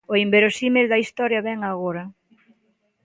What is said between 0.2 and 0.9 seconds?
inverosímil